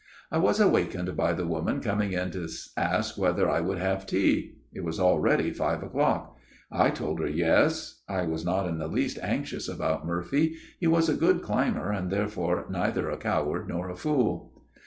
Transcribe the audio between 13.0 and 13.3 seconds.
a